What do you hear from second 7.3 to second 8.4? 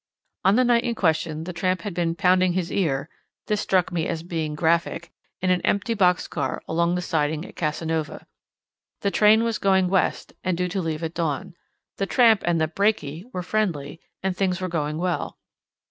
at Casanova.